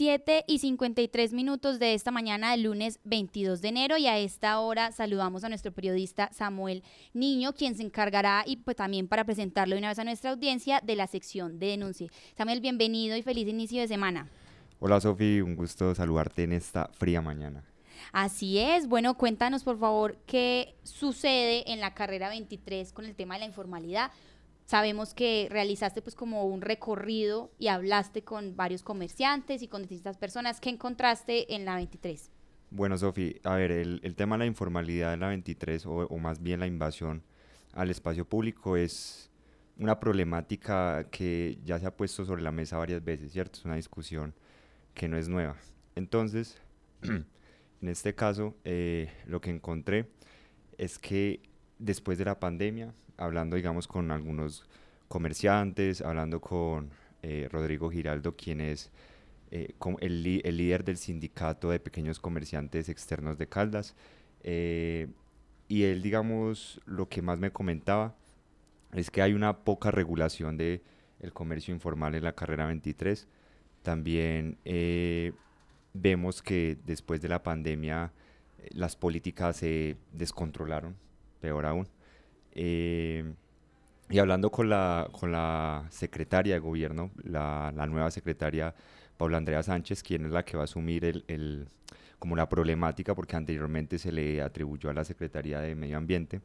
[0.00, 4.58] 7 y 53 minutos de esta mañana del lunes 22 de enero y a esta
[4.58, 9.76] hora saludamos a nuestro periodista Samuel Niño, quien se encargará y pues también para presentarlo
[9.76, 12.08] una vez a nuestra audiencia de la sección de denuncia.
[12.34, 14.30] Samuel, bienvenido y feliz inicio de semana.
[14.78, 17.62] Hola Sofi, un gusto saludarte en esta fría mañana.
[18.10, 23.34] Así es, bueno, cuéntanos por favor qué sucede en la carrera 23 con el tema
[23.34, 24.10] de la informalidad.
[24.70, 30.16] Sabemos que realizaste pues como un recorrido y hablaste con varios comerciantes y con distintas
[30.16, 30.60] personas.
[30.60, 32.30] ¿Qué encontraste en la 23?
[32.70, 36.40] Bueno, Sofi, a ver, el, tema de la informalidad en la 23 o, o, más
[36.40, 37.24] bien la invasión
[37.72, 39.28] al espacio público es
[39.76, 43.58] una problemática que ya se ha puesto sobre la mesa varias veces, ¿cierto?
[43.58, 44.34] Es una discusión
[44.94, 45.56] que no es nueva.
[45.96, 46.62] Entonces,
[47.02, 50.08] en este caso, eh, lo que encontré
[50.78, 51.40] es que
[51.80, 54.64] después de la pandemia hablando, digamos, con algunos
[55.08, 56.90] comerciantes, hablando con
[57.22, 58.90] eh, Rodrigo Giraldo, quien es
[59.50, 63.94] eh, el, líder del sindicato de pequeños comerciantes externos de Caldas.
[64.42, 65.08] Eh,
[65.68, 68.14] y él, digamos, lo que más me comentaba
[68.92, 70.82] es que hay una poca regulación del
[71.20, 73.28] el comercio informal en la carrera 23.
[73.82, 74.58] También
[75.92, 78.12] vemos que después de la pandemia
[78.70, 80.96] las políticas se descontrolaron,
[81.40, 81.88] peor aún.
[82.52, 83.32] Eh,
[84.08, 88.74] y hablando con la, con la secretaria de gobierno, la, nueva secretaria
[89.16, 91.68] Paula Andrea Sánchez, quien es la que va a asumir el,
[92.18, 96.40] como la problemática, porque anteriormente se le atribuyó a la Secretaría de Medio Ambiente.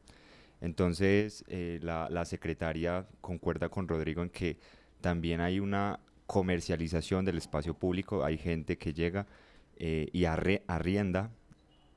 [0.62, 4.58] Entonces, eh, la, la, secretaria concuerda con Rodrigo en que
[5.02, 9.28] también hay una comercialización del espacio público, hay gente que llega
[9.78, 11.32] eh, y arrienda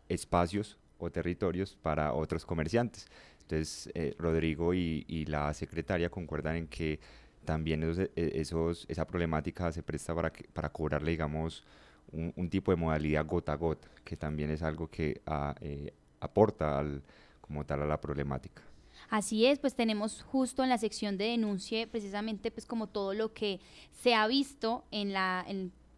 [0.09, 3.07] espacios o territorios para otros comerciantes.
[3.51, 7.01] Entonces, eh, Rodrigo y, la secretaria concuerdan en que
[7.47, 11.65] también e, esos, esa problemática se presta para, para cobrarle, digamos,
[12.13, 16.79] un, tipo de modalidad gota a gota, que también es algo que ah, eh, aporta
[16.79, 17.03] al,
[17.41, 18.63] como tal a la problemática.
[19.09, 23.33] Así es, pues tenemos justo en la sección de denuncia precisamente pues como todo lo
[23.33, 23.61] que
[23.93, 25.47] se ha visto en la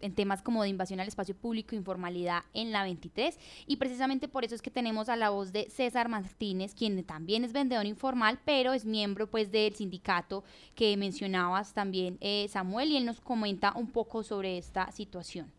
[0.00, 4.44] en temas como de invasión al espacio público, informalidad en la 23 y precisamente por
[4.44, 8.38] eso es que tenemos a la voz de César Martínez, quien también es vendedor informal,
[8.44, 10.44] pero es miembro pues del sindicato
[10.74, 15.52] que mencionabas también eh, Samuel y él nos comenta un poco sobre esta situación.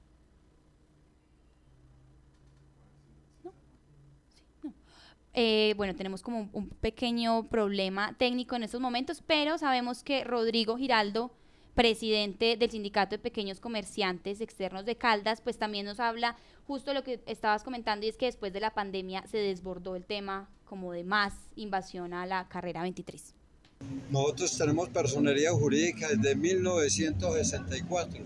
[5.34, 10.78] Eh, bueno, tenemos como un pequeño problema técnico en estos momentos, pero sabemos que Rodrigo
[10.78, 11.31] Giraldo
[11.73, 16.35] presidente del Sindicato de Pequeños Comerciantes Externos de Caldas, pues también nos habla
[16.67, 20.05] justo lo que estabas comentando y es que después de la pandemia se desbordó el
[20.05, 23.33] tema como de más invasión a la carrera 23.
[24.09, 28.23] Nosotros tenemos personería jurídica desde 1964.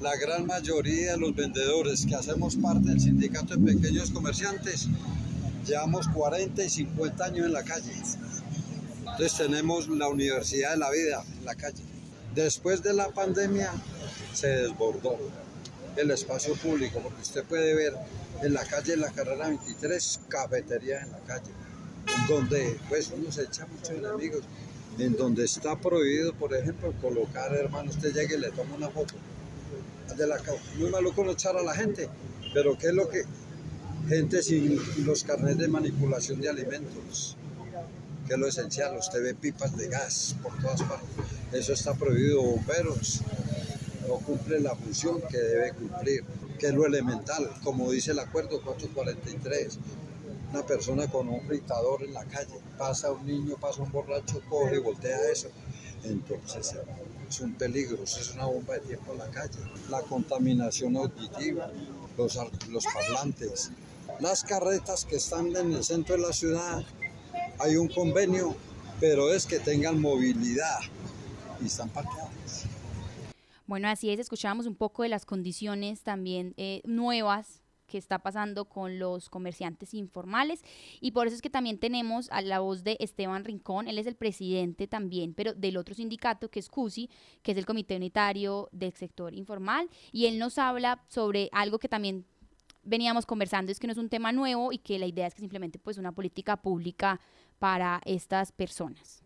[0.00, 4.88] La gran mayoría de los vendedores que hacemos parte del Sindicato de Pequeños Comerciantes
[5.66, 7.92] llevamos 40 y 50 años en la calle.
[8.98, 11.95] Entonces tenemos la Universidad de la Vida en la calle.
[12.36, 13.72] Después de la pandemia
[14.34, 15.16] se desbordó
[15.96, 17.94] el espacio público, porque usted puede ver
[18.42, 21.50] en la calle, en la carrera 23, cafeterías en la calle,
[22.28, 24.42] donde pues uno se echa muchos enemigos,
[24.98, 29.14] en donde está prohibido, por ejemplo, colocar, hermano, usted llega y le toma una foto.
[30.14, 30.36] De la,
[30.78, 32.10] muy maluco no echar a la gente,
[32.52, 33.24] pero ¿qué es lo que?
[34.10, 37.38] Gente sin los carnets de manipulación de alimentos,
[38.26, 42.42] que es lo esencial, usted ve pipas de gas por todas partes eso está prohibido,
[42.42, 43.20] bomberos.
[44.08, 46.24] No cumple la función que debe cumplir,
[46.58, 49.78] que es lo elemental, como dice el acuerdo 443.
[50.52, 54.76] Una persona con un fritador en la calle, pasa un niño, pasa un borracho, coge
[54.76, 55.48] y voltea eso.
[56.04, 56.76] Entonces
[57.28, 59.58] es un peligro, es una bomba de tiempo en la calle.
[59.90, 61.70] La contaminación auditiva,
[62.16, 62.38] los,
[62.70, 63.72] los parlantes,
[64.20, 66.84] las carretas que están en el centro de la ciudad,
[67.58, 68.54] hay un convenio,
[69.00, 70.78] pero es que tengan movilidad,
[71.60, 71.90] y están.
[73.66, 78.66] Bueno, así es, escuchábamos un poco de las condiciones también eh, nuevas que está pasando
[78.66, 80.62] con los comerciantes informales
[81.00, 84.06] y por eso es que también tenemos a la voz de Esteban Rincón, él es
[84.06, 87.08] el presidente también, pero del otro sindicato que es CUSI,
[87.42, 91.88] que es el Comité Unitario del Sector Informal y él nos habla sobre algo que
[91.88, 92.24] también
[92.82, 95.40] veníamos conversando, es que no es un tema nuevo y que la idea es que
[95.40, 97.20] simplemente pues una política pública
[97.58, 99.25] para estas personas.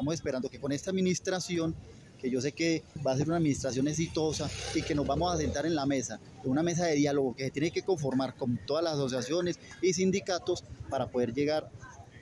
[0.00, 1.76] Estamos esperando que con esta administración,
[2.18, 5.36] que yo sé que va a ser una administración exitosa y que nos vamos a
[5.36, 8.58] sentar en la mesa, en una mesa de diálogo que se tiene que conformar con
[8.64, 11.70] todas las asociaciones y sindicatos para poder llegar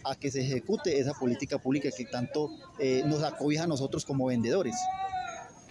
[0.05, 4.27] a que se ejecute esa política pública que tanto eh, nos acobija a nosotros como
[4.27, 4.75] vendedores.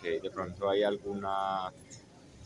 [0.01, 1.73] Que de pronto hay alguna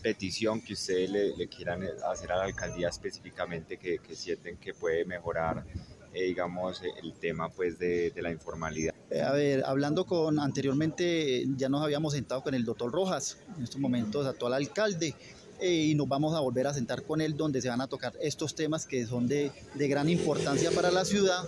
[0.01, 5.67] petición que ustedes le, quieran hacer a la alcaldía específicamente que, sienten que puede mejorar,
[6.15, 8.90] eh, digamos, el tema pues de, la informalidad?
[9.11, 13.63] Eh, a ver, hablando con anteriormente, ya nos habíamos sentado con el doctor Rojas, en
[13.65, 15.15] estos momentos actual alcalde,
[15.59, 18.13] eh, y nos vamos a volver a sentar con él donde se van a tocar
[18.21, 21.43] estos temas que son de, de gran importancia para la ciudad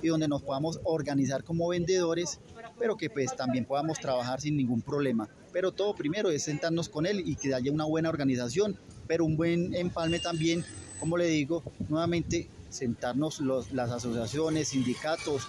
[0.00, 2.40] y donde nos podamos organizar como vendedores,
[2.78, 5.28] pero que pues también podamos trabajar sin ningún problema.
[5.52, 9.36] Pero todo primero es sentarnos con él y que haya una buena organización, pero un
[9.36, 10.64] buen empalme también,
[10.98, 15.46] como le digo, nuevamente sentarnos las asociaciones, sindicatos,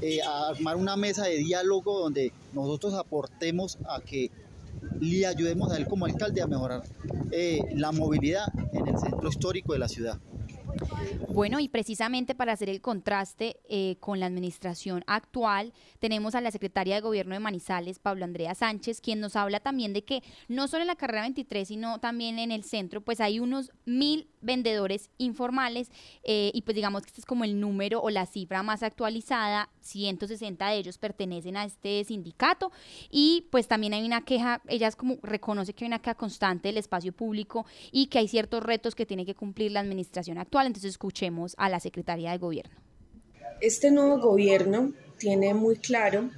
[0.00, 4.30] eh, a armar una mesa de diálogo donde nosotros aportemos a que
[5.00, 6.82] le ayudemos a él como alcalde a mejorar
[7.30, 10.18] eh, la movilidad en el centro histórico de la ciudad.
[11.28, 16.50] Bueno, y precisamente para hacer el contraste eh, con la administración actual, tenemos a la
[16.50, 20.68] secretaria de Gobierno de Manizales, Pablo Andrea Sánchez, quien nos habla también de que no
[20.68, 25.10] solo en la carrera 23, sino también en el centro, pues hay unos mil vendedores
[25.18, 25.90] informales
[26.22, 29.68] eh, y pues digamos que este es como el número o la cifra más actualizada,
[29.80, 32.72] 160 de ellos pertenecen a este sindicato
[33.10, 36.68] y pues también hay una queja, ella es como reconoce que hay una queja constante
[36.68, 40.66] del espacio público y que hay ciertos retos que tiene que cumplir la administración actual,
[40.66, 42.76] entonces escuchemos a la Secretaría de Gobierno.
[43.60, 46.30] Este nuevo gobierno tiene muy claro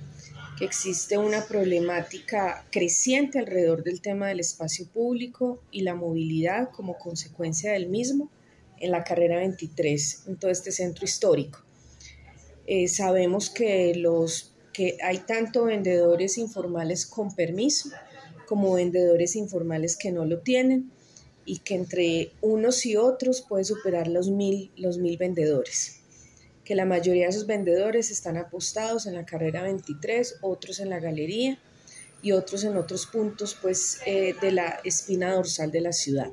[0.60, 7.72] existe una problemática creciente alrededor del tema del espacio público y la movilidad como consecuencia
[7.72, 8.30] del mismo
[8.78, 11.60] en la carrera 23, en todo este centro histórico.
[12.66, 17.90] Eh, sabemos que, los, que hay tanto vendedores informales con permiso
[18.46, 20.90] como vendedores informales que no lo tienen
[21.44, 25.99] y que entre unos y otros puede superar los mil, los mil vendedores
[26.70, 31.00] que la mayoría de esos vendedores están apostados en la carrera 23, otros en la
[31.00, 31.58] galería
[32.22, 36.30] y otros en otros puntos pues, eh, de la espina dorsal de la ciudad.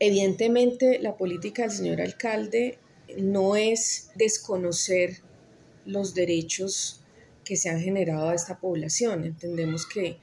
[0.00, 2.78] Evidentemente, la política del señor alcalde
[3.18, 5.18] no es desconocer
[5.86, 7.00] los derechos
[7.44, 9.22] que se han generado a esta población.
[9.22, 10.16] Entendemos que,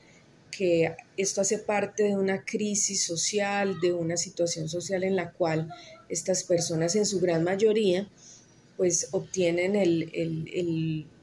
[0.51, 5.69] que esto hace parte de una crisis social, de una situación social en la cual
[6.09, 8.09] estas personas en su gran mayoría
[8.77, 9.73] pues obtienen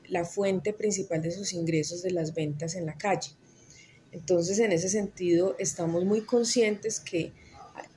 [0.08, 3.30] la fuente principal de sus ingresos de las ventas en la calle.
[4.12, 7.32] Entonces, en ese sentido, estamos muy conscientes que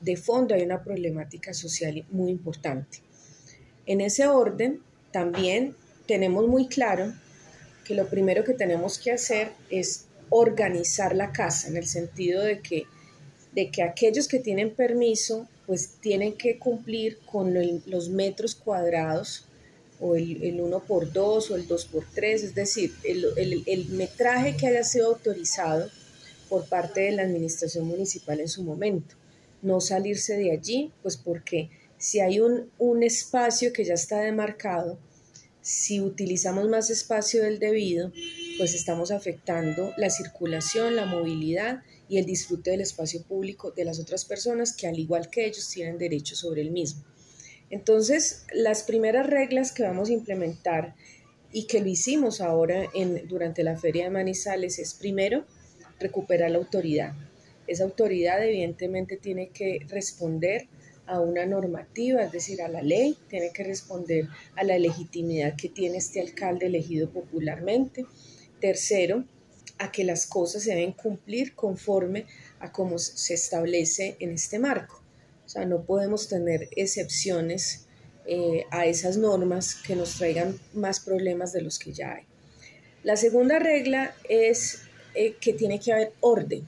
[0.01, 2.99] de fondo hay una problemática social muy importante.
[3.85, 4.81] En ese orden,
[5.11, 5.75] también
[6.07, 7.13] tenemos muy claro
[7.85, 12.61] que lo primero que tenemos que hacer es organizar la casa, en el sentido de
[12.61, 12.83] que,
[13.53, 17.53] de que aquellos que tienen permiso, pues tienen que cumplir con
[17.85, 19.45] los metros cuadrados
[19.99, 23.63] o el, el 1 por 2 o el 2 por 3 es decir, el, el,
[23.65, 25.89] el, metraje que haya sido autorizado
[26.49, 29.15] por parte de la administración municipal en su momento.
[29.61, 34.97] No salirse de allí, pues porque si hay un, un espacio que ya está demarcado,
[35.61, 38.13] si utilizamos más espacio del debido,
[38.57, 43.99] pues estamos afectando la circulación, la movilidad y el disfrute del espacio público de las
[43.99, 47.03] otras personas que al igual que ellos tienen derecho sobre el mismo.
[47.69, 50.95] Entonces, las primeras reglas que vamos a implementar
[51.51, 55.45] y que lo hicimos ahora en, durante la feria de Manizales es primero
[55.99, 57.13] recuperar la autoridad.
[57.67, 60.67] Esa autoridad evidentemente tiene que responder
[61.05, 65.69] a una normativa, es decir, a la ley, tiene que responder a la legitimidad que
[65.69, 68.05] tiene este alcalde elegido popularmente.
[68.59, 69.25] Tercero,
[69.79, 72.25] a que las cosas se deben cumplir conforme
[72.59, 75.01] a cómo se establece en este marco.
[75.45, 77.85] O sea, no podemos tener excepciones
[78.25, 82.23] eh, a esas normas que nos traigan más problemas de los que ya hay.
[83.03, 84.81] La segunda regla es
[85.15, 86.67] eh, que tiene que haber orden.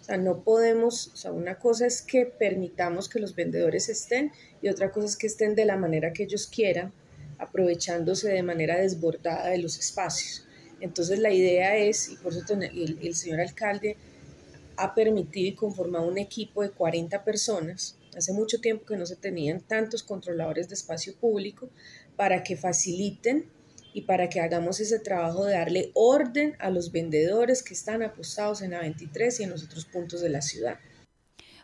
[0.00, 4.32] O sea, no podemos, o sea, una cosa es que permitamos que los vendedores estén
[4.60, 6.92] y otra cosa es que estén de la manera que ellos quieran,
[7.38, 10.46] aprovechándose de manera desbordada de los espacios.
[10.80, 13.96] Entonces la idea es, y por eso el, señor alcalde
[14.76, 19.16] ha permitido y conformado un equipo de 40 personas Hace mucho tiempo que no se
[19.16, 21.68] tenían tantos controladores de espacio público
[22.16, 23.48] para que faciliten
[23.92, 28.62] y para que hagamos ese trabajo de darle orden a los vendedores que están apostados
[28.62, 30.78] en la 23 y en los otros puntos de la ciudad.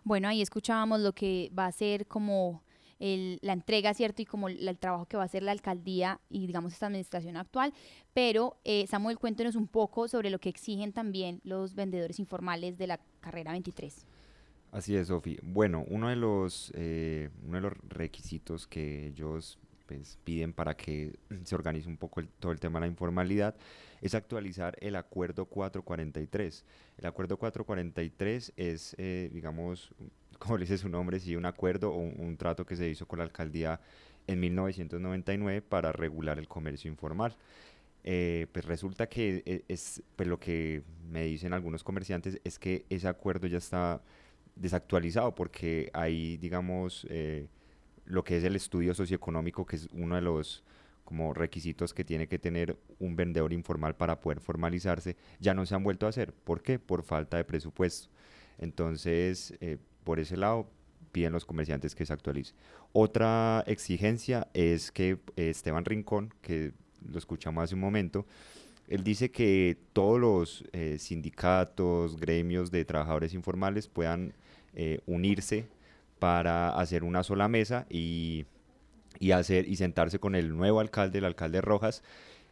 [0.05, 2.63] Bueno, ahí escuchábamos lo que va a ser como
[2.99, 4.23] la entrega, ¿cierto?
[4.23, 7.75] Y como el trabajo que va a hacer la alcaldía y, digamos, esta administración actual.
[8.15, 12.87] Pero, eh, Samuel, cuéntenos un poco sobre lo que exigen también los vendedores informales de
[12.87, 14.07] la carrera 23.
[14.73, 15.39] Así es, Sofi.
[15.43, 21.19] Bueno, uno de los, eh, uno de los requisitos que ellos pues, piden para que
[21.45, 23.55] se organice un poco todo el tema de la informalidad,
[24.01, 26.65] es actualizar el Acuerdo 443.
[26.99, 29.95] El Acuerdo 443 es, eh, digamos,
[30.39, 33.25] como dice su nombre, sí, un acuerdo o un, trato que se hizo con la
[33.25, 33.81] alcaldía
[34.27, 37.37] en 1999 para regular el comercio informal.
[38.05, 42.87] Eh, pues resulta que eh, es, pues lo que me dicen algunos comerciantes es que
[42.89, 44.01] ese acuerdo ya está
[44.55, 47.07] desactualizado porque hay, digamos,
[48.07, 50.65] lo que es el estudio socioeconómico, que es uno de los
[51.07, 55.75] como requisitos que tiene que tener un vendedor informal para poder formalizarse, ya no se
[55.75, 56.35] han vuelto a hacer.
[56.35, 56.79] ¿Por qué?
[56.79, 58.09] Por falta de presupuesto.
[58.59, 60.71] Entonces, eh, por ese lado,
[61.11, 62.55] piden los comerciantes que se actualice.
[62.93, 66.73] Otra exigencia es que eh, Esteban Rincón, que
[67.11, 68.25] lo escuchamos hace un momento,
[68.87, 74.33] él dice que todos los eh, sindicatos, gremios de trabajadores informales puedan
[75.07, 75.67] unirse
[76.19, 78.45] para hacer una sola mesa y,
[79.33, 82.03] hacer, y sentarse con el nuevo alcalde, el alcalde Rojas,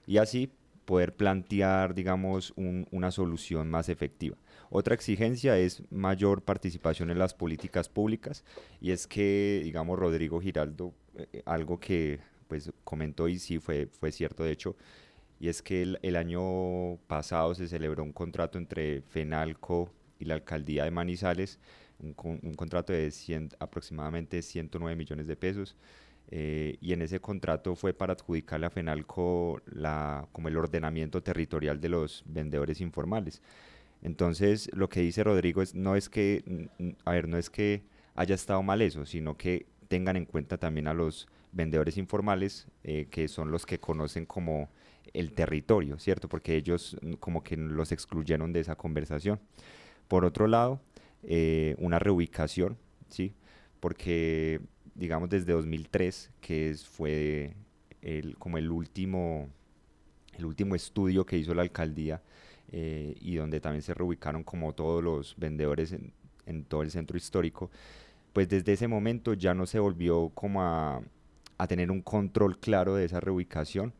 [0.06, 0.50] y así
[0.84, 4.36] poder plantear, digamos, una solución más efectiva.
[4.70, 8.44] Otra exigencia es mayor participación en las políticas públicas
[8.80, 14.12] y es que, digamos, Rodrigo Giraldo, eh, algo que pues comentó y sí fue, fue
[14.12, 14.76] cierto de hecho,
[15.40, 20.84] y es que el, año pasado se celebró un contrato entre FENALCO y la alcaldía
[20.84, 21.58] de Manizales
[21.98, 23.12] un, contrato de
[23.58, 25.76] aproximadamente 109 millones de pesos.
[26.36, 31.80] Eh, y en ese contrato fue para adjudicarle a FENALCO la, como el ordenamiento territorial
[31.80, 33.40] de los vendedores informales.
[34.02, 36.68] Entonces, lo que dice Rodrigo es, no es que,
[37.04, 37.84] a ver, no es que
[38.16, 43.06] haya estado mal eso, sino que tengan en cuenta también a los vendedores informales, eh,
[43.12, 44.70] que son los que conocen como
[45.12, 46.28] el territorio, ¿cierto?
[46.28, 49.38] Porque ellos como que los excluyeron de esa conversación.
[50.08, 50.80] Por otro lado,
[51.22, 52.76] eh, una reubicación,
[53.08, 53.34] ¿sí?
[53.78, 54.60] Porque,
[54.94, 57.54] digamos, desde 2003, que es, fue
[58.02, 59.48] el, como el último,
[60.36, 62.22] el último estudio que hizo la alcaldía
[62.72, 65.92] eh, y donde también se reubicaron como todos los vendedores
[66.46, 67.70] en, todo el centro histórico,
[68.32, 71.00] pues desde ese momento ya no se volvió como a,
[71.56, 73.94] a tener un control claro de esa reubicación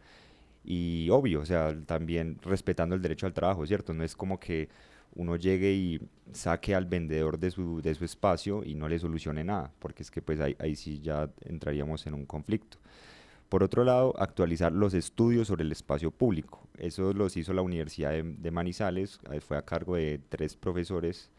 [0.64, 3.92] y obvio, o sea, también respetando el derecho al trabajo, ¿cierto?
[3.94, 4.68] No es como que
[5.16, 6.00] uno llegue y
[6.32, 10.10] saque al vendedor de su, de su espacio y no le solucione nada, porque es
[10.10, 12.78] que pues ahí, ahí sí ya entraríamos en un conflicto.
[13.48, 16.66] Por otro lado, actualizar los estudios sobre el espacio público.
[16.76, 21.30] Eso los hizo la Universidad de, Manizales, fue a cargo de tres profesores,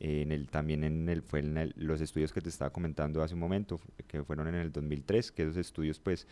[0.00, 1.42] en el, también en el, fue
[1.76, 5.44] los estudios que te estaba comentando hace un momento, que fueron en el 2003, que
[5.44, 6.26] esos estudios pues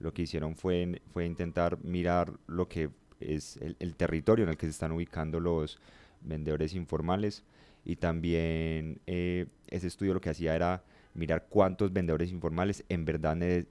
[0.00, 4.66] lo que hicieron fue, fue intentar mirar lo que es el territorio en el que
[4.66, 5.78] se están ubicando los,
[6.24, 7.44] vendedores informales
[7.84, 10.82] y también eh, ese estudio lo que hacía era
[11.14, 13.64] mirar cuántos vendedores informales en verdad eh,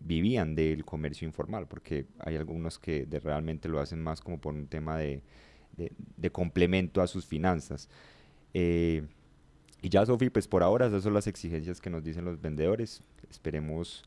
[0.00, 4.66] vivían del comercio informal, porque hay algunos que realmente lo hacen más como por un
[4.66, 5.22] tema de,
[6.32, 7.88] complemento a sus finanzas.
[8.52, 9.06] Eh,
[9.80, 13.02] y ya, Sofi, pues por ahora esas son las exigencias que nos dicen los vendedores.
[13.30, 14.04] Esperemos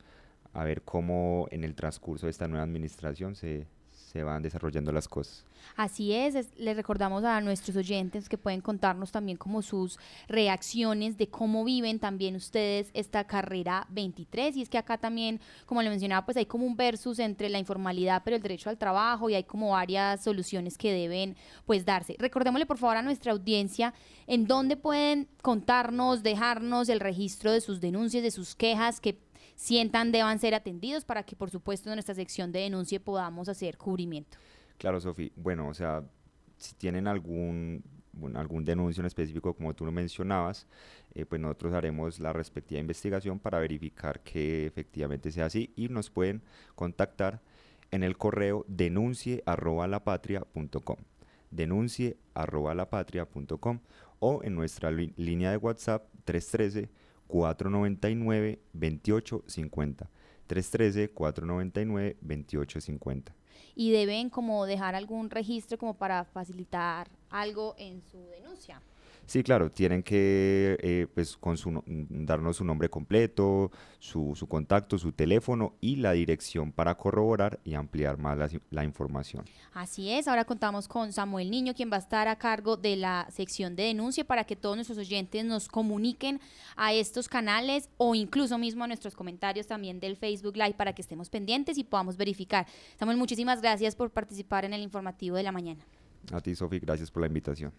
[0.54, 3.68] a ver cómo en el transcurso de esta nueva administración se,
[4.06, 5.44] se van desarrollando las cosas.
[5.76, 11.28] Así es, les recordamos a nuestros oyentes que pueden contarnos también como sus reacciones de
[11.28, 16.24] cómo viven también ustedes esta carrera 23 y es que acá también, como le mencionaba,
[16.24, 19.44] pues hay como un versus entre la informalidad pero el derecho al trabajo y hay
[19.44, 21.36] como varias soluciones que deben
[21.66, 22.16] pues darse.
[22.20, 23.94] Recordémosle por favor a nuestra audiencia
[24.28, 29.25] en dónde pueden contarnos, dejarnos el registro de sus denuncias, de sus quejas, que
[29.56, 33.78] sientan deban ser atendidos para que por supuesto en nuestra sección de denuncia podamos hacer
[33.78, 34.38] cubrimiento.
[34.78, 35.32] Claro, Sofi.
[35.36, 36.04] Bueno, o sea,
[36.58, 37.84] si tienen algún
[38.36, 40.68] algún denuncio en específico, como tú lo mencionabas,
[41.14, 46.10] eh, pues nosotros haremos la respectiva investigación para verificar que efectivamente sea así y nos
[46.10, 46.42] pueden
[46.76, 47.42] contactar
[47.92, 49.88] en el correo denuncie arroba
[51.52, 52.88] denuncie arroba
[54.20, 56.90] o en nuestra línea de WhatsApp 313
[57.28, 60.10] 499 2850.
[60.48, 63.36] 313 499 2850.
[63.76, 68.82] Y deben como dejar algún registro como para facilitar algo en su denuncia.
[69.28, 75.00] Sí, claro, tienen que eh, pues, con su, darnos su nombre completo, su, su, contacto,
[75.00, 79.44] su teléfono y la dirección para corroborar y ampliar más la, la, información.
[79.74, 83.28] Así es, ahora contamos con Samuel Niño, quien va a estar a cargo de la
[83.32, 86.40] sección de denuncia para que todos nuestros oyentes nos comuniquen
[86.76, 91.02] a estos canales o incluso mismo a nuestros comentarios también del Facebook Live para que
[91.02, 92.68] estemos pendientes y podamos verificar.
[93.00, 95.84] Samuel, muchísimas gracias por participar en el informativo de la mañana.
[96.32, 97.72] A ti, Sofi, gracias por la invitación.